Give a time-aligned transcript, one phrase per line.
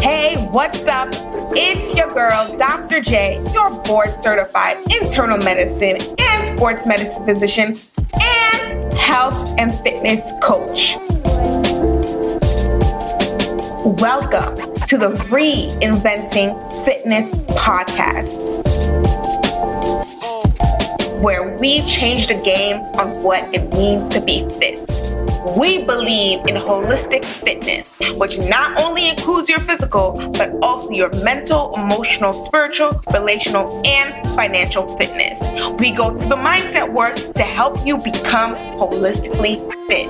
[0.00, 1.10] Hey, what's up?
[1.54, 3.02] It's your girl, Dr.
[3.02, 7.76] J, your board certified internal medicine and sports medicine physician
[8.18, 10.96] and health and fitness coach.
[14.00, 18.69] Welcome to the Reinventing Fitness podcast,
[21.20, 24.78] where we change the game on what it means to be fit.
[25.56, 31.74] We believe in holistic fitness, which not only includes your physical, but also your mental,
[31.74, 35.40] emotional, spiritual, relational, and financial fitness.
[35.78, 39.56] We go through the mindset work to help you become holistically
[39.88, 40.08] fit.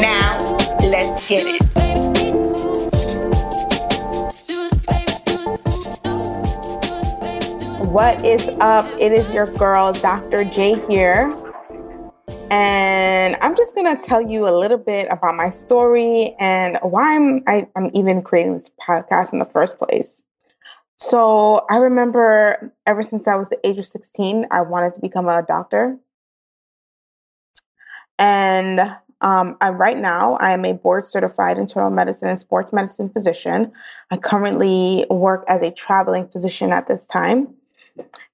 [0.00, 0.38] Now,
[0.80, 1.83] let's get it.
[7.94, 8.86] What is up?
[8.98, 10.42] It is your girl, Dr.
[10.42, 11.32] J here.
[12.50, 17.14] And I'm just going to tell you a little bit about my story and why
[17.14, 20.24] I'm, I, am i am even creating this podcast in the first place.
[20.96, 25.28] So I remember ever since I was the age of 16, I wanted to become
[25.28, 25.96] a doctor.
[28.18, 28.80] And
[29.20, 33.70] um, I, right now, I am a board certified internal medicine and sports medicine physician.
[34.10, 37.54] I currently work as a traveling physician at this time.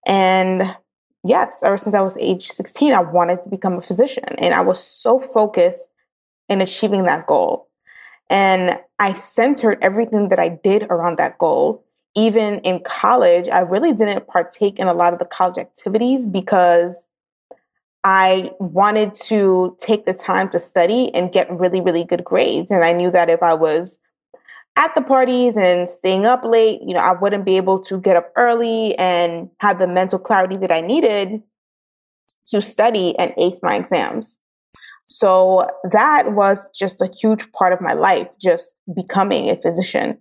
[0.07, 0.77] And
[1.25, 4.25] yes, ever since I was age 16, I wanted to become a physician.
[4.39, 5.89] And I was so focused
[6.49, 7.69] in achieving that goal.
[8.29, 11.85] And I centered everything that I did around that goal.
[12.17, 17.09] Even in college, I really didn't partake in a lot of the college activities because
[18.03, 22.71] I wanted to take the time to study and get really, really good grades.
[22.71, 23.99] And I knew that if I was
[24.77, 28.17] at the parties and staying up late, you know, I wouldn't be able to get
[28.17, 31.43] up early and have the mental clarity that I needed
[32.47, 34.39] to study and ace my exams.
[35.07, 40.19] So that was just a huge part of my life, just becoming a physician.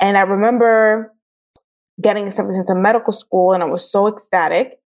[0.00, 1.14] And I remember
[2.00, 4.78] getting accepted into medical school and I was so ecstatic.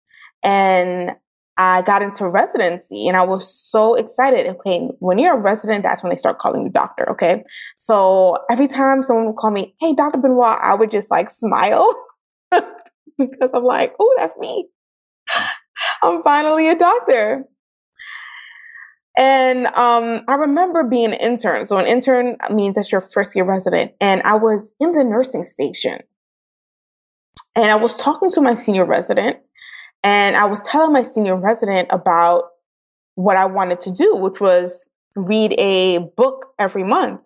[0.44, 1.16] And
[1.57, 4.47] I got into residency and I was so excited.
[4.47, 7.09] Okay, when you're a resident, that's when they start calling you doctor.
[7.12, 7.44] Okay.
[7.75, 10.17] So every time someone would call me, Hey, Dr.
[10.17, 11.94] Benoit, I would just like smile
[12.51, 14.67] because I'm like, Oh, that's me.
[16.01, 17.45] I'm finally a doctor.
[19.18, 21.66] And um, I remember being an intern.
[21.66, 23.91] So an intern means that you're first year resident.
[24.00, 26.00] And I was in the nursing station.
[27.56, 29.38] And I was talking to my senior resident
[30.03, 32.45] and I was telling my senior resident about
[33.16, 34.85] what I wanted to do, which was
[35.16, 37.22] read a book every month.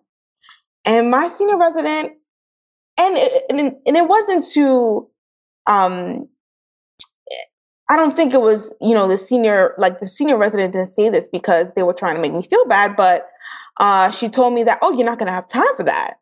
[0.84, 2.12] And my senior resident,
[2.98, 5.08] and it, and, it wasn't to,
[5.66, 6.28] um,
[7.90, 11.08] I don't think it was, you know, the senior, like the senior resident didn't say
[11.08, 13.28] this because they were trying to make me feel bad, but
[13.78, 16.14] uh, she told me that, oh, you're not going to have time for that.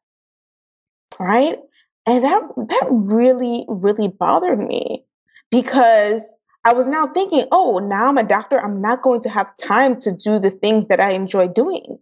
[1.18, 1.58] Right.
[2.06, 5.04] And that, that really, really bothered me
[5.50, 6.22] because
[6.64, 8.58] I was now thinking, oh, now I'm a doctor.
[8.58, 11.98] I'm not going to have time to do the things that I enjoy doing.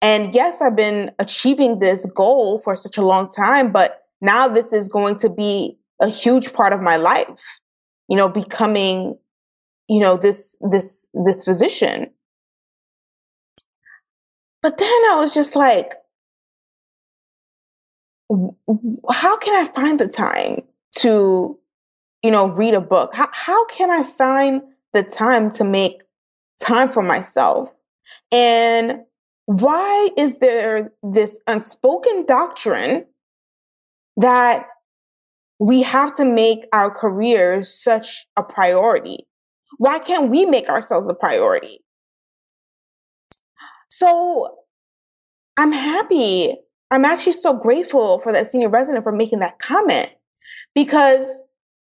[0.00, 4.72] And yes, I've been achieving this goal for such a long time, but now this
[4.72, 7.60] is going to be a huge part of my life,
[8.08, 9.18] you know, becoming,
[9.88, 12.10] you know, this, this, this physician.
[14.60, 15.94] But then I was just like,
[19.10, 20.62] how can I find the time
[20.98, 21.58] to
[22.22, 23.14] you know, read a book?
[23.14, 24.62] How, how can I find
[24.92, 26.02] the time to make
[26.60, 27.70] time for myself?
[28.30, 29.00] And
[29.46, 33.06] why is there this unspoken doctrine
[34.16, 34.66] that
[35.58, 39.26] we have to make our careers such a priority?
[39.78, 41.78] Why can't we make ourselves a priority?
[43.90, 44.56] So
[45.56, 46.54] I'm happy.
[46.90, 50.10] I'm actually so grateful for that senior resident for making that comment
[50.74, 51.42] because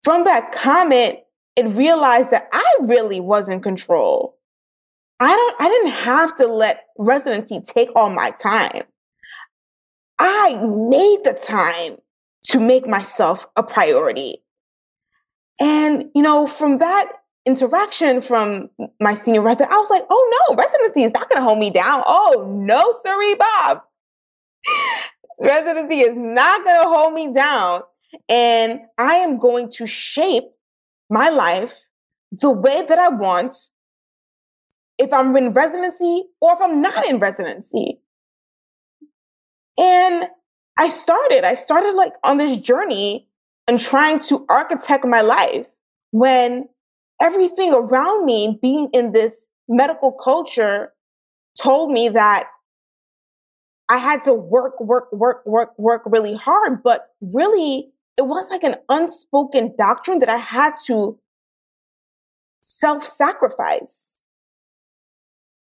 [0.07, 1.19] from that comment,
[1.57, 4.39] it realized that I really was in control.
[5.19, 8.85] I don't, I didn't have to let residency take all my time.
[10.21, 11.97] I made the time
[12.51, 14.45] to make myself a priority.
[15.61, 17.11] And, you know, from that
[17.45, 18.71] interaction from
[19.01, 22.05] my senior resident, I was like, oh no, residency is not to hold me down.
[22.07, 23.83] Oh no, sorry, Bob.
[25.41, 27.81] residency is not to hold me down.
[28.29, 30.45] And I am going to shape
[31.11, 31.75] my life
[32.33, 33.55] the way that I want
[34.99, 38.01] if I'm in residency or if I'm not in residency.
[39.79, 40.29] And
[40.79, 43.29] I started, I started like on this journey
[43.69, 45.67] and trying to architect my life
[46.11, 46.69] when
[47.21, 50.93] everything around me being in this medical culture
[51.61, 52.49] told me that
[53.89, 56.83] I had to work, work, work, work, work really hard.
[56.83, 61.19] But really, it was like an unspoken doctrine that I had to
[62.61, 64.25] self sacrifice.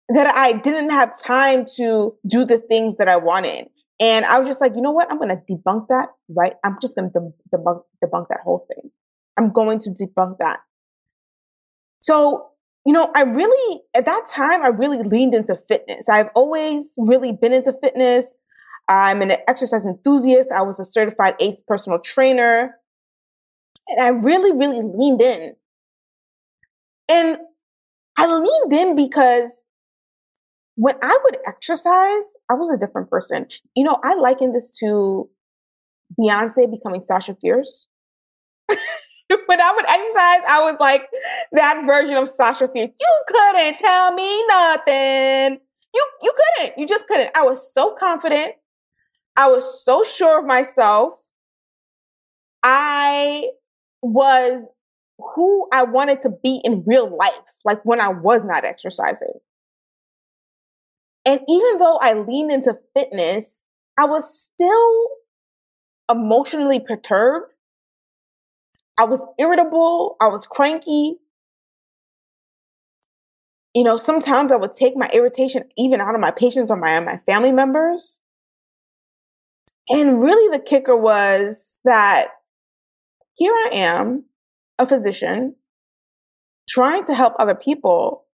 [0.09, 3.69] That I didn't have time to do the things that I wanted.
[3.99, 5.09] And I was just like, you know what?
[5.11, 6.53] I'm going to debunk that, right?
[6.63, 8.91] I'm just going to debunk, debunk that whole thing.
[9.37, 10.59] I'm going to debunk that.
[12.01, 12.49] So,
[12.85, 16.07] you know, I really, at that time, I really leaned into fitness.
[16.07, 18.35] I've always really been into fitness.
[18.87, 20.49] I'm an exercise enthusiast.
[20.51, 22.75] I was a certified eighth personal trainer.
[23.87, 25.55] And I really, really leaned in.
[27.07, 27.37] And
[28.17, 29.63] I leaned in because
[30.75, 33.47] when I would exercise, I was a different person.
[33.75, 35.29] You know, I liken this to
[36.19, 37.87] Beyonce becoming Sasha Fierce.
[38.67, 41.07] when I would exercise, I was like
[41.53, 42.91] that version of Sasha Fierce.
[42.99, 45.59] You couldn't tell me nothing.
[45.93, 46.77] You you couldn't.
[46.77, 47.31] You just couldn't.
[47.35, 48.53] I was so confident.
[49.35, 51.19] I was so sure of myself.
[52.63, 53.49] I
[54.01, 54.63] was
[55.17, 57.33] who I wanted to be in real life,
[57.63, 59.33] like when I was not exercising.
[61.25, 63.65] And even though I leaned into fitness,
[63.97, 65.07] I was still
[66.09, 67.51] emotionally perturbed.
[68.97, 70.17] I was irritable.
[70.21, 71.17] I was cranky.
[73.73, 76.99] You know, sometimes I would take my irritation even out of my patients or my,
[77.01, 78.21] my family members.
[79.89, 82.29] And really the kicker was that
[83.35, 84.25] here I am,
[84.79, 85.55] a physician,
[86.67, 88.25] trying to help other people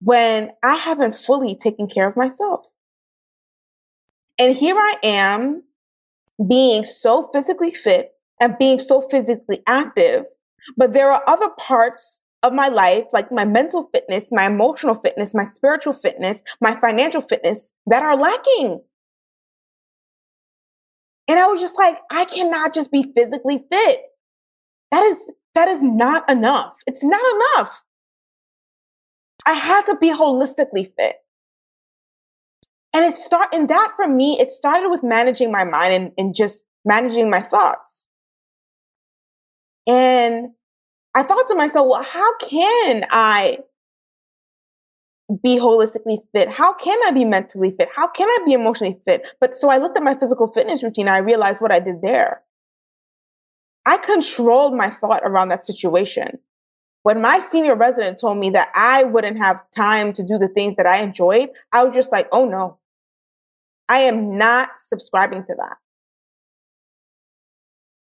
[0.00, 2.66] when I haven't fully taken care of myself.
[4.38, 5.64] And here I am
[6.48, 10.24] being so physically fit and being so physically active,
[10.76, 15.34] but there are other parts of my life, like my mental fitness, my emotional fitness,
[15.34, 18.80] my spiritual fitness, my financial fitness that are lacking.
[21.30, 24.00] And I was just like, I cannot just be physically fit.
[24.90, 26.72] That is, that is not enough.
[26.88, 27.84] It's not enough.
[29.46, 31.18] I had to be holistically fit.
[32.92, 36.34] And it start and that for me, it started with managing my mind and, and
[36.34, 38.08] just managing my thoughts.
[39.86, 40.48] And
[41.14, 43.58] I thought to myself, well, how can I
[45.42, 46.48] be holistically fit?
[46.48, 47.88] How can I be mentally fit?
[47.94, 49.22] How can I be emotionally fit?
[49.40, 51.08] But so I looked at my physical fitness routine.
[51.08, 52.42] I realized what I did there.
[53.86, 56.38] I controlled my thought around that situation.
[57.02, 60.76] When my senior resident told me that I wouldn't have time to do the things
[60.76, 62.78] that I enjoyed, I was just like, oh no,
[63.88, 65.76] I am not subscribing to that.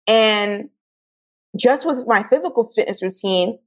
[0.08, 0.70] And
[1.58, 3.60] just with my physical fitness routine,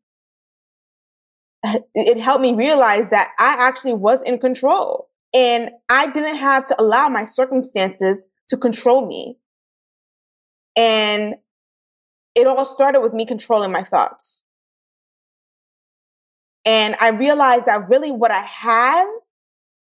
[1.64, 6.80] it helped me realize that I actually was in control and I didn't have to
[6.80, 9.36] allow my circumstances to control me.
[10.76, 11.34] And
[12.34, 14.44] it all started with me controlling my thoughts.
[16.64, 19.06] And I realized that really what I had,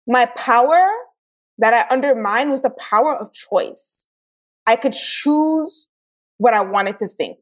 [0.07, 0.89] my power
[1.59, 4.09] that I undermined was the power of choice.
[4.67, 5.89] I could choose
[6.39, 7.39] what I wanted to think.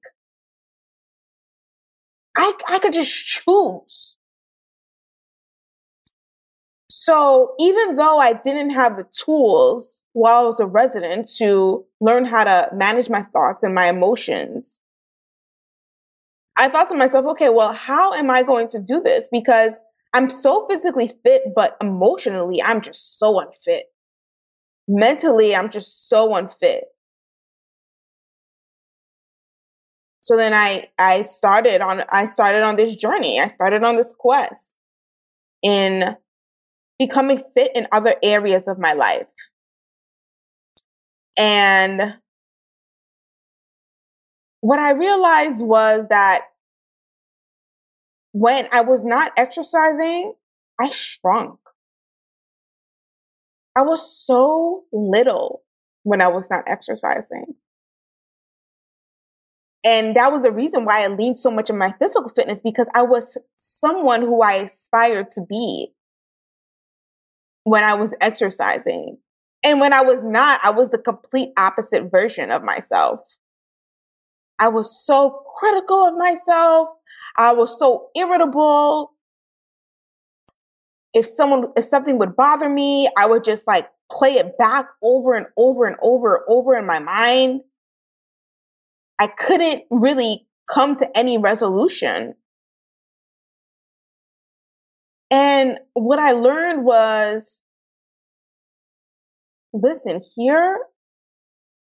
[2.37, 4.14] I, I could just choose.
[6.97, 12.25] So even though I didn't have the tools while I was a resident to learn
[12.25, 14.79] how to manage my thoughts and my emotions,
[16.57, 19.29] I thought to myself, okay, well, how am I going to do this?
[19.33, 19.73] Because
[20.15, 23.87] I'm so physically fit, but emotionally, I'm just so unfit.
[24.87, 26.85] Mentally, I'm just so unfit.
[30.21, 33.41] So then I I started on I started on this journey.
[33.41, 34.79] I started on this quest
[35.61, 36.17] in
[36.99, 39.27] becoming fit in other areas of my life.
[41.37, 42.15] And
[44.61, 46.43] what I realized was that
[48.33, 50.35] when I was not exercising,
[50.81, 51.59] I shrunk.
[53.77, 55.63] I was so little
[56.05, 57.55] when I was not exercising.
[59.85, 62.89] And that was the reason why I leaned so much on my physical fitness because
[62.95, 65.93] I was someone who I aspired to be
[67.65, 69.19] when I was exercising.
[69.63, 73.21] And when I was not, I was the complete opposite version of myself.
[74.59, 76.89] I was so critical of myself.
[77.37, 79.13] I was so irritable.
[81.15, 85.35] If someone, if something would bother me, I would just like play it back over
[85.35, 87.63] and over and over and over in my mind.
[89.19, 92.35] I couldn't really come to any resolution
[95.31, 97.63] And what I learned was
[99.73, 100.79] listen, here,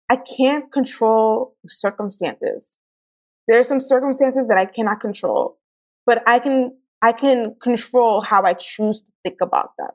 [0.08, 2.78] I can't control circumstances.
[3.48, 5.58] There are some circumstances that I cannot control,
[6.06, 9.88] but I can I can control how I choose to think about them.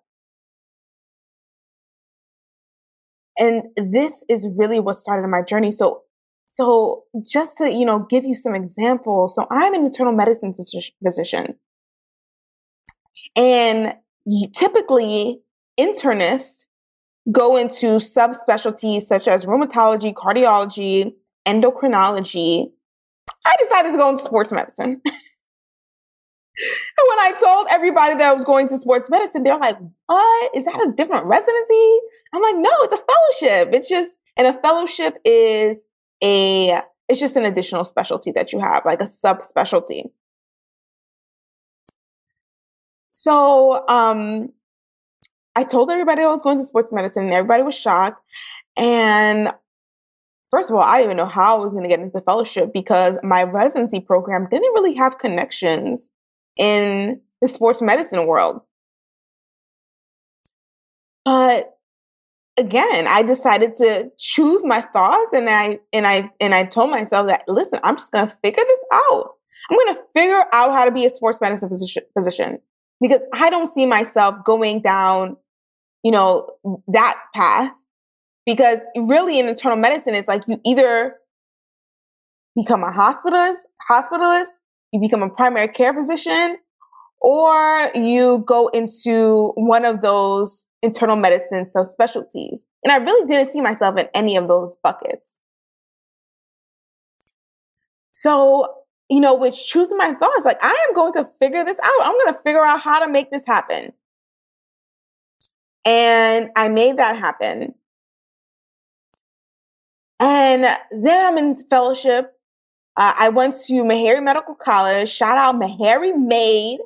[3.38, 3.63] And
[3.94, 5.72] this is really what started my journey.
[5.72, 6.04] So
[6.46, 9.36] so just to, you know, give you some examples.
[9.36, 10.54] So I'm an internal medicine
[11.04, 11.56] physician.
[13.36, 13.95] And
[14.53, 15.41] typically
[15.79, 16.65] internists
[17.31, 21.13] go into subspecialties such as rheumatology, cardiology,
[21.45, 22.71] endocrinology.
[23.45, 25.01] I decided to go into sports medicine.
[26.57, 30.55] and when I told everybody that I was going to sports medicine, they're like, what?
[30.55, 32.00] Is that a different residency?
[32.33, 33.74] I'm like, no, it's a fellowship.
[33.74, 35.83] It's just, and a fellowship is
[36.24, 40.12] a, it's just an additional specialty that you have, like a subspecialty.
[43.19, 44.50] So, um,
[45.55, 48.21] I told everybody I was going to sports medicine and everybody was shocked.
[48.77, 49.51] And
[50.51, 52.71] first of all, I didn't even know how I was going to get into fellowship
[52.71, 56.12] because my residency program didn't really have connections
[56.57, 58.62] in the sports medicine world.
[61.25, 61.75] But
[62.55, 67.29] again, I decided to choose my thoughts and I and I and I told myself
[67.29, 69.31] that listen, I'm just going to figure this out.
[69.71, 72.59] I'm going to figure out how to be a sports medicine physician, physician
[73.01, 75.38] because I don't see myself going down
[76.08, 76.50] you know,
[76.88, 77.72] that path.
[78.46, 81.18] Because really in internal medicine, it's like you either
[82.56, 84.60] become a hospitalist, hospitalist,
[84.94, 86.58] you become a primary care physician,
[87.20, 92.60] or you go into one of those internal medicine subspecialties.
[92.86, 95.42] And I really didn't see myself in any of those buckets.
[98.13, 98.74] So,
[99.09, 102.05] you know, with choosing my thoughts, like I am going to figure this out.
[102.05, 103.93] I'm going to figure out how to make this happen.
[105.85, 107.75] And I made that happen.
[110.19, 112.33] And then I'm in fellowship.
[112.97, 115.07] Uh, I went to Meharry Medical College.
[115.07, 116.79] Shout out Meharry Made.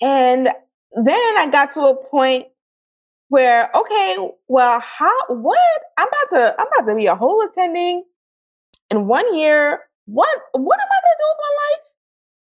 [0.00, 2.46] And then I got to a point
[3.28, 4.16] where, okay,
[4.46, 5.58] well, how, what?
[5.96, 8.04] I'm about to, I'm about to be a whole attending
[8.90, 9.80] in one year.
[10.06, 11.84] What, what am I going to do with my life?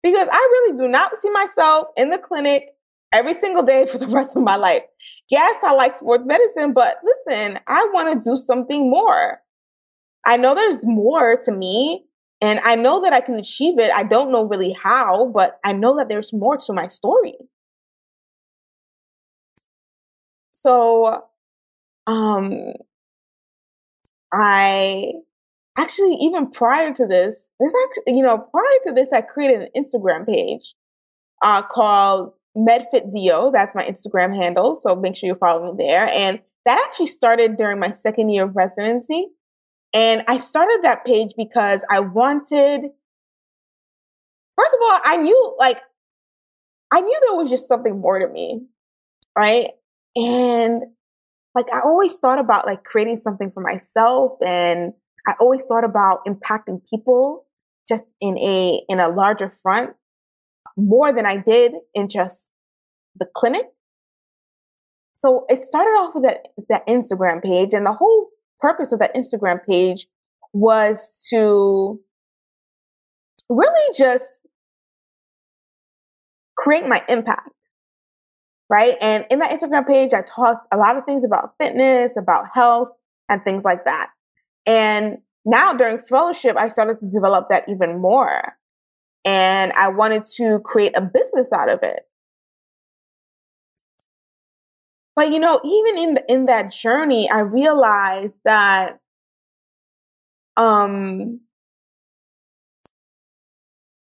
[0.02, 2.70] Because I really do not see myself in the clinic
[3.12, 4.82] every single day for the rest of my life.
[5.30, 9.40] Yes, I like sports medicine, but listen, I want to do something more.
[10.24, 12.04] I know there's more to me
[12.40, 13.92] and I know that I can achieve it.
[13.92, 17.34] I don't know really how, but I know that there's more to my story.
[20.52, 21.24] So,
[22.06, 22.74] um,
[24.32, 25.12] I
[25.76, 29.82] actually, even prior to this, this actually, you know, prior to this, I created an
[29.82, 30.74] Instagram page
[31.42, 33.52] uh, called MedFitDO.
[33.52, 34.76] That's my Instagram handle.
[34.78, 36.08] So make sure you follow me there.
[36.08, 39.28] And that actually started during my second year of residency.
[39.94, 42.82] And I started that page because I wanted,
[44.56, 45.80] first of all, I knew like,
[46.92, 48.66] I knew there was just something more to me.
[49.36, 49.70] Right.
[50.14, 50.82] And
[51.54, 54.32] like, I always thought about like creating something for myself.
[54.44, 54.92] And
[55.26, 57.46] I always thought about impacting people
[57.88, 59.90] just in a, in a larger front
[60.76, 62.50] more than I did in just
[63.16, 63.66] the clinic.
[65.14, 68.28] So it started off with that, that Instagram page and the whole
[68.60, 70.06] purpose of that Instagram page
[70.52, 72.00] was to
[73.48, 74.28] really just
[76.56, 77.50] create my impact.
[78.70, 78.96] Right.
[79.02, 82.88] And in that Instagram page, I talked a lot of things about fitness, about health
[83.28, 84.10] and things like that.
[84.66, 88.56] And now during fellowship, I started to develop that even more
[89.24, 92.00] and I wanted to create a business out of it.
[95.14, 98.98] But you know, even in the, in that journey, I realized that
[100.56, 101.40] um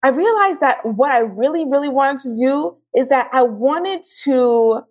[0.03, 4.81] I realized that what I really really wanted to do is that I wanted to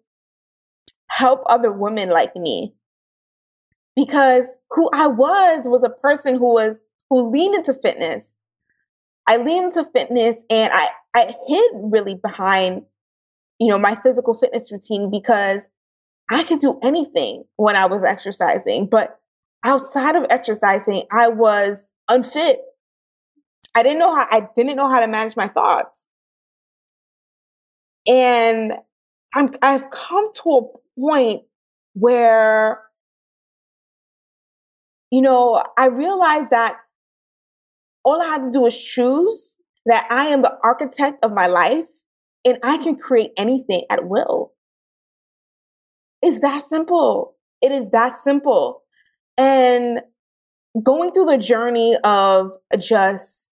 [1.09, 2.75] help other women like me.
[3.97, 6.77] Because who I was was a person who was
[7.11, 8.35] who leaned into fitness
[9.29, 12.83] I leaned into fitness and I, I hid really behind,
[13.59, 15.69] you know, my physical fitness routine because
[16.31, 18.89] I could do anything when I was exercising.
[18.89, 19.19] But
[19.65, 22.61] outside of exercising, I was unfit.
[23.77, 26.09] I didn't know how, I didn't know how to manage my thoughts.
[28.07, 28.75] And
[29.35, 31.43] I'm, I've come to a point
[31.95, 32.83] where,
[35.11, 36.77] you know, I realized that
[38.05, 41.85] all I had to do was choose that I am the architect of my life
[42.45, 44.53] and I can create anything at will.
[46.23, 47.35] It's that simple.
[47.63, 48.83] It is that simple.
[49.37, 50.01] And
[50.83, 53.51] going through the journey of just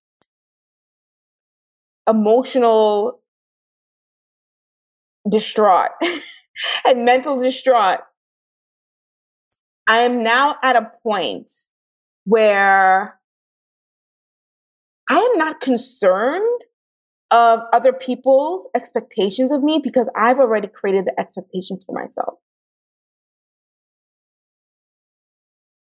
[2.08, 3.20] emotional
[5.28, 5.90] distraught
[6.84, 8.00] and mental distraught,
[9.86, 11.50] I am now at a point
[12.24, 13.18] where
[15.08, 16.62] I am not concerned
[17.30, 22.38] of other people's expectations of me because I've already created the expectations for myself.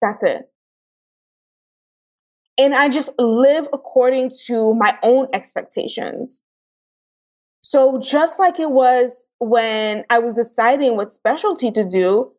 [0.01, 0.49] That's it.
[2.57, 6.41] And I just live according to my own expectations.
[7.63, 12.31] So just like it was when I was deciding what specialty to do,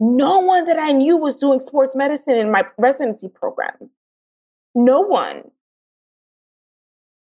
[0.00, 3.90] no one that I knew was doing sports medicine in my residency program.
[4.74, 5.50] No one.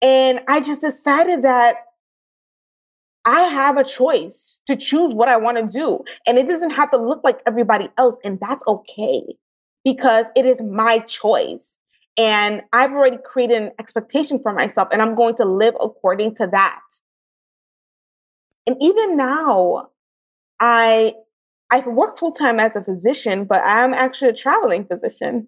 [0.02, 1.78] And I just decided that
[3.24, 6.04] I have a choice to choose what I want to do.
[6.28, 8.18] And it doesn't have to look like everybody else.
[8.24, 9.24] And that's okay
[9.84, 11.80] because it is my choice.
[12.18, 16.48] And I've already created an expectation for myself and I'm going to live according to
[16.48, 16.82] that.
[18.68, 19.90] And even now,
[20.60, 21.14] I
[21.76, 25.48] I work full time as a physician, but I'm actually a traveling physician.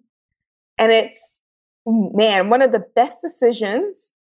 [0.78, 1.42] And it's
[1.86, 4.12] man, one of the best decisions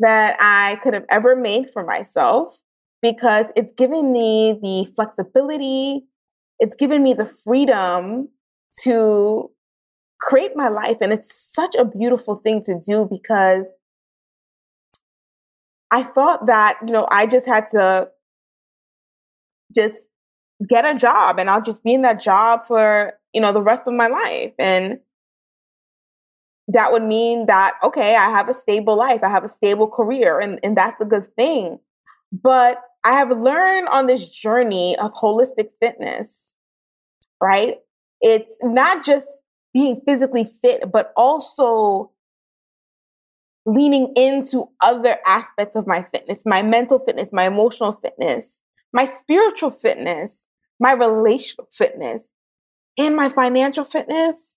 [0.00, 2.58] that I could have ever made for myself
[3.00, 6.04] because it's given me the flexibility,
[6.58, 8.28] it's given me the freedom
[8.82, 9.50] to
[10.20, 10.96] create my life.
[11.00, 13.66] And it's such a beautiful thing to do because
[15.92, 18.08] I thought that, you know, I just had to
[19.72, 20.08] just
[20.68, 23.86] get a job and I'll just be in that job for, you know, the rest
[23.86, 24.52] of my life.
[24.58, 25.00] And
[26.68, 30.38] that would mean that, okay, I have a stable life, I have a stable career,
[30.38, 31.78] and, and that's a good thing.
[32.32, 36.56] But I have learned on this journey of holistic fitness,
[37.40, 37.78] right?
[38.20, 39.28] It's not just
[39.74, 42.12] being physically fit, but also
[43.66, 49.70] leaning into other aspects of my fitness, my mental fitness, my emotional fitness, my spiritual
[49.70, 50.48] fitness,
[50.82, 52.30] my relational fitness,
[52.98, 54.56] and my financial fitness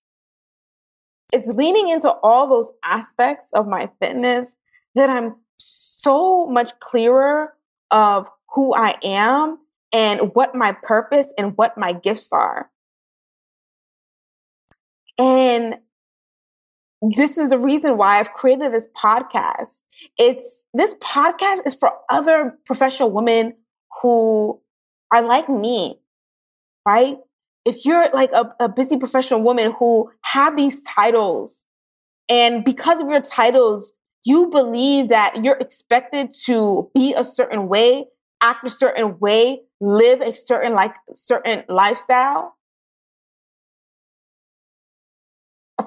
[1.32, 4.56] it's leaning into all those aspects of my fitness
[4.94, 7.54] that I'm so much clearer
[7.90, 9.58] of who I am
[9.92, 12.70] and what my purpose and what my gifts are.
[15.18, 15.78] And
[17.02, 19.82] this is the reason why I've created this podcast.
[20.18, 23.54] It's this podcast is for other professional women
[24.02, 24.60] who
[25.12, 25.98] are like me,
[26.86, 27.16] right?
[27.66, 31.66] if you're like a, a busy professional woman who have these titles
[32.28, 33.92] and because of your titles,
[34.24, 38.06] you believe that you're expected to be a certain way,
[38.40, 42.54] act a certain way, live a certain like certain lifestyle.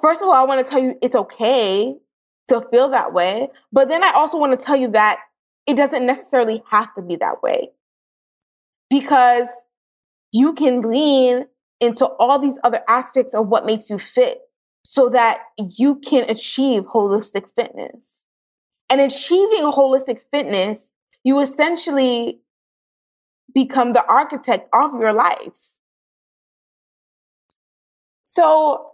[0.01, 1.95] First of all, I want to tell you it's okay
[2.49, 5.19] to feel that way, but then I also want to tell you that
[5.65, 7.69] it doesn't necessarily have to be that way.
[8.89, 9.47] Because
[10.31, 11.45] you can lean
[11.79, 14.41] into all these other aspects of what makes you fit
[14.83, 18.25] so that you can achieve holistic fitness.
[18.89, 20.91] And achieving holistic fitness,
[21.23, 22.39] you essentially
[23.53, 25.73] become the architect of your life.
[28.23, 28.91] So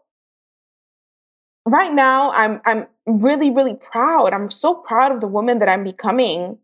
[1.65, 4.33] right now I'm I'm really really proud.
[4.33, 6.57] I'm so proud of the woman that I'm becoming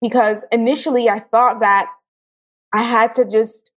[0.00, 1.90] because initially I thought that
[2.72, 3.71] I had to just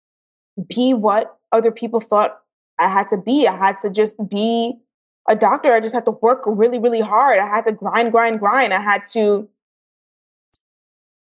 [0.67, 2.39] be what other people thought
[2.79, 3.47] I had to be.
[3.47, 4.73] I had to just be
[5.29, 5.71] a doctor.
[5.71, 7.39] I just had to work really, really hard.
[7.39, 8.73] I had to grind, grind, grind.
[8.73, 9.47] I had to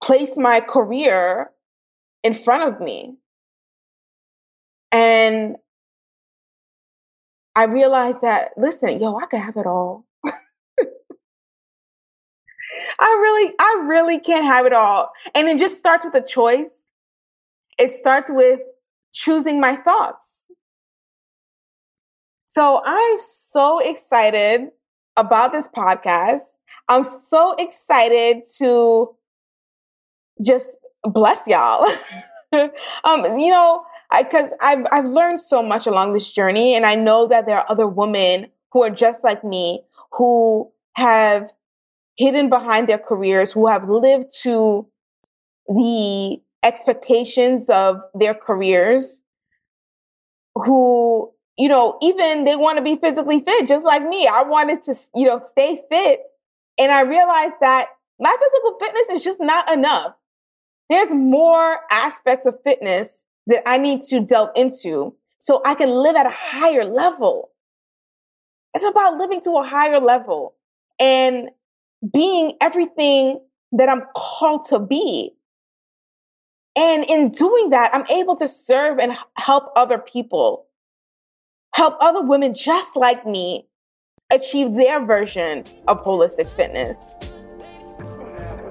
[0.01, 1.51] place my career
[2.23, 3.15] in front of me.
[4.91, 5.57] And
[7.55, 10.05] I realized that, listen, yo, I could have it all.
[12.99, 15.11] I really, I really can't have it all.
[15.35, 16.83] And it just starts with a choice.
[17.77, 18.59] It starts with
[19.13, 20.45] choosing my thoughts.
[22.45, 24.69] So I'm so excited
[25.15, 26.43] about this podcast.
[26.89, 29.15] I'm so excited to
[30.43, 31.87] just bless y'all.
[33.03, 33.83] um, you know,
[34.17, 37.65] because I've I've learned so much along this journey, and I know that there are
[37.69, 41.51] other women who are just like me who have
[42.17, 44.87] hidden behind their careers, who have lived to
[45.67, 49.23] the expectations of their careers
[50.55, 54.81] who you know even they want to be physically fit just like me i wanted
[54.81, 56.21] to you know stay fit
[56.77, 57.87] and i realized that
[58.19, 60.13] my physical fitness is just not enough
[60.89, 66.15] there's more aspects of fitness that I need to delve into so I can live
[66.15, 67.49] at a higher level.
[68.73, 70.55] It's about living to a higher level
[70.99, 71.49] and
[72.13, 73.39] being everything
[73.71, 75.33] that I'm called to be.
[76.75, 80.65] And in doing that, I'm able to serve and help other people,
[81.75, 83.67] help other women just like me
[84.31, 86.97] achieve their version of holistic fitness.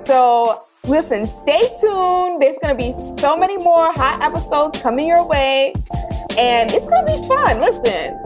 [0.05, 2.43] So, listen, stay tuned.
[2.43, 5.73] There's going to be so many more hot episodes coming your way,
[6.37, 7.61] and it's going to be fun.
[7.61, 8.19] Listen,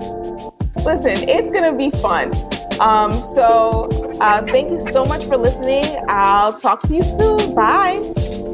[0.85, 2.35] listen, it's going to be fun.
[2.81, 5.85] Um, so, uh, thank you so much for listening.
[6.09, 7.55] I'll talk to you soon.
[7.55, 8.45] Bye.